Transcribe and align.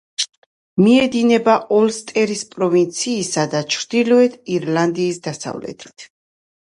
მიედინება 0.83 1.57
ოლსტერის 1.79 2.41
პროვინციისა 2.53 3.43
და 3.51 3.61
ჩრდილოეთ 3.73 4.39
ირლანდიის 4.57 5.21
დასავლეთით. 5.29 6.07